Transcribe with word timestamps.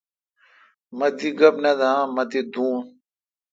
مہ 0.97 1.07
دی 1.17 1.29
گپ۔ 1.39 1.55
نہ 1.63 1.71
دہ 1.79 1.89
مہ 2.15 2.23
تی 2.29 2.41
دون 2.51 2.77